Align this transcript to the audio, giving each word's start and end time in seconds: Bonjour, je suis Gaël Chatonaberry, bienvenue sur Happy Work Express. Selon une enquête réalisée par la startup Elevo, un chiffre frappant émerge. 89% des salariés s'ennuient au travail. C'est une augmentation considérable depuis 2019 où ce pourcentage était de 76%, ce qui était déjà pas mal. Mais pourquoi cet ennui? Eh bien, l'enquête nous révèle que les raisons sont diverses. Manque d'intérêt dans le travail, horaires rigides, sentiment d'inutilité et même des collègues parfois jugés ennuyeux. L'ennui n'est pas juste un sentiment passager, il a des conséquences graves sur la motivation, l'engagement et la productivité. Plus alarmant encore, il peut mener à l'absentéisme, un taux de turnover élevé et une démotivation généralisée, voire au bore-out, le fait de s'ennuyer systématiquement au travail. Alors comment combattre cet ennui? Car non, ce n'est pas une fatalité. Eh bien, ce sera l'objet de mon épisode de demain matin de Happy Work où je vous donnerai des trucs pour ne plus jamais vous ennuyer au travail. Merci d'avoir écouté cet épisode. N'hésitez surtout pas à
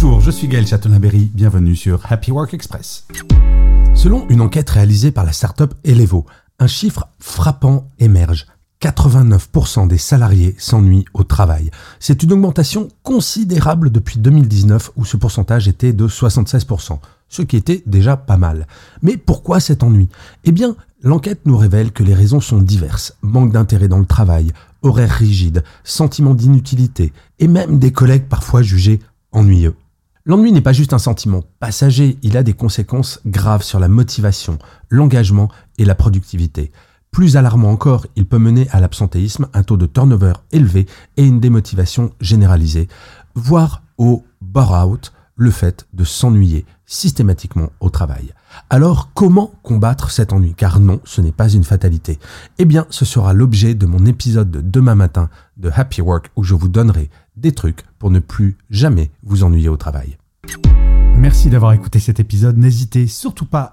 Bonjour, 0.00 0.20
je 0.20 0.30
suis 0.30 0.46
Gaël 0.46 0.64
Chatonaberry, 0.64 1.28
bienvenue 1.34 1.74
sur 1.74 2.00
Happy 2.08 2.30
Work 2.30 2.54
Express. 2.54 3.04
Selon 3.94 4.28
une 4.28 4.40
enquête 4.40 4.70
réalisée 4.70 5.10
par 5.10 5.24
la 5.24 5.32
startup 5.32 5.74
Elevo, 5.82 6.24
un 6.60 6.68
chiffre 6.68 7.08
frappant 7.18 7.90
émerge. 7.98 8.46
89% 8.80 9.88
des 9.88 9.98
salariés 9.98 10.54
s'ennuient 10.56 11.04
au 11.14 11.24
travail. 11.24 11.72
C'est 11.98 12.22
une 12.22 12.32
augmentation 12.32 12.86
considérable 13.02 13.90
depuis 13.90 14.20
2019 14.20 14.92
où 14.94 15.04
ce 15.04 15.16
pourcentage 15.16 15.66
était 15.66 15.92
de 15.92 16.06
76%, 16.06 17.00
ce 17.28 17.42
qui 17.42 17.56
était 17.56 17.82
déjà 17.84 18.16
pas 18.16 18.36
mal. 18.36 18.68
Mais 19.02 19.16
pourquoi 19.16 19.58
cet 19.58 19.82
ennui? 19.82 20.08
Eh 20.44 20.52
bien, 20.52 20.76
l'enquête 21.02 21.40
nous 21.44 21.56
révèle 21.56 21.90
que 21.90 22.04
les 22.04 22.14
raisons 22.14 22.40
sont 22.40 22.62
diverses. 22.62 23.16
Manque 23.22 23.50
d'intérêt 23.50 23.88
dans 23.88 23.98
le 23.98 24.06
travail, 24.06 24.52
horaires 24.82 25.10
rigides, 25.10 25.64
sentiment 25.82 26.34
d'inutilité 26.34 27.12
et 27.40 27.48
même 27.48 27.80
des 27.80 27.90
collègues 27.90 28.28
parfois 28.28 28.62
jugés 28.62 29.00
ennuyeux. 29.32 29.74
L'ennui 30.28 30.52
n'est 30.52 30.60
pas 30.60 30.74
juste 30.74 30.92
un 30.92 30.98
sentiment 30.98 31.42
passager, 31.58 32.18
il 32.22 32.36
a 32.36 32.42
des 32.42 32.52
conséquences 32.52 33.22
graves 33.24 33.62
sur 33.62 33.78
la 33.78 33.88
motivation, 33.88 34.58
l'engagement 34.90 35.48
et 35.78 35.86
la 35.86 35.94
productivité. 35.94 36.70
Plus 37.10 37.38
alarmant 37.38 37.70
encore, 37.70 38.06
il 38.14 38.26
peut 38.26 38.36
mener 38.36 38.68
à 38.70 38.78
l'absentéisme, 38.78 39.48
un 39.54 39.62
taux 39.62 39.78
de 39.78 39.86
turnover 39.86 40.34
élevé 40.52 40.84
et 41.16 41.24
une 41.24 41.40
démotivation 41.40 42.12
généralisée, 42.20 42.88
voire 43.34 43.82
au 43.96 44.22
bore-out, 44.42 45.14
le 45.34 45.50
fait 45.50 45.86
de 45.94 46.04
s'ennuyer 46.04 46.66
systématiquement 46.84 47.70
au 47.80 47.88
travail. 47.88 48.34
Alors 48.68 49.10
comment 49.14 49.52
combattre 49.62 50.10
cet 50.10 50.34
ennui? 50.34 50.52
Car 50.54 50.78
non, 50.78 51.00
ce 51.04 51.22
n'est 51.22 51.32
pas 51.32 51.48
une 51.48 51.64
fatalité. 51.64 52.18
Eh 52.58 52.66
bien, 52.66 52.86
ce 52.90 53.06
sera 53.06 53.32
l'objet 53.32 53.74
de 53.74 53.86
mon 53.86 54.04
épisode 54.04 54.50
de 54.50 54.60
demain 54.60 54.96
matin 54.96 55.30
de 55.56 55.70
Happy 55.74 56.02
Work 56.02 56.32
où 56.36 56.42
je 56.42 56.54
vous 56.54 56.68
donnerai 56.68 57.08
des 57.36 57.52
trucs 57.52 57.84
pour 57.98 58.10
ne 58.10 58.18
plus 58.18 58.58
jamais 58.68 59.10
vous 59.22 59.44
ennuyer 59.44 59.68
au 59.68 59.76
travail. 59.76 60.17
Merci 61.18 61.50
d'avoir 61.50 61.72
écouté 61.72 61.98
cet 61.98 62.20
épisode. 62.20 62.56
N'hésitez 62.58 63.08
surtout 63.08 63.44
pas 63.44 63.62
à 63.62 63.72